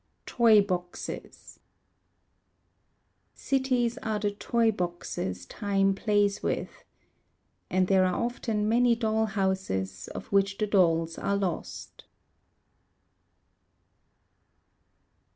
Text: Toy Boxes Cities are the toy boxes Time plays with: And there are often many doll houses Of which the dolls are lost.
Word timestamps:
Toy 0.25 0.61
Boxes 0.63 1.59
Cities 3.35 3.99
are 3.99 4.17
the 4.17 4.31
toy 4.31 4.71
boxes 4.71 5.45
Time 5.45 5.93
plays 5.93 6.41
with: 6.41 6.83
And 7.69 7.85
there 7.85 8.05
are 8.05 8.25
often 8.25 8.67
many 8.67 8.95
doll 8.95 9.27
houses 9.27 10.07
Of 10.15 10.25
which 10.31 10.57
the 10.57 10.65
dolls 10.65 11.19
are 11.19 11.35
lost. 11.37 12.05